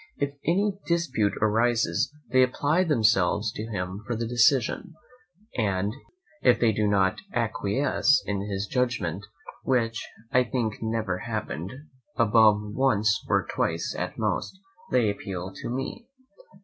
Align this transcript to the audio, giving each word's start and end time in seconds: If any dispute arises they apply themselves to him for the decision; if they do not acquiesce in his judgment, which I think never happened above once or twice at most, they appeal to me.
If 0.17 0.33
any 0.43 0.79
dispute 0.87 1.33
arises 1.43 2.11
they 2.31 2.41
apply 2.41 2.85
themselves 2.85 3.51
to 3.51 3.67
him 3.67 4.03
for 4.07 4.15
the 4.15 4.25
decision; 4.27 4.95
if 6.41 6.59
they 6.59 6.71
do 6.71 6.87
not 6.87 7.17
acquiesce 7.35 8.23
in 8.25 8.41
his 8.49 8.65
judgment, 8.65 9.23
which 9.61 10.03
I 10.31 10.43
think 10.45 10.81
never 10.81 11.19
happened 11.19 11.71
above 12.15 12.57
once 12.73 13.23
or 13.29 13.45
twice 13.45 13.93
at 13.95 14.17
most, 14.17 14.57
they 14.89 15.07
appeal 15.07 15.51
to 15.53 15.69
me. 15.69 16.07